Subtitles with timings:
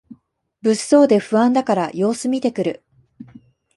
[0.63, 2.83] 物騒で不安だから様子みてくる